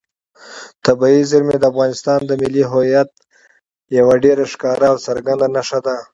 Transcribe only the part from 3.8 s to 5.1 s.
یوه ډېره ښکاره او